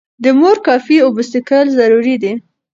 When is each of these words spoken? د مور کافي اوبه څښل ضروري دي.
د 0.23 0.25
مور 0.39 0.57
کافي 0.67 0.97
اوبه 1.05 1.23
څښل 1.31 1.67
ضروري 1.79 2.15
دي. 2.23 2.33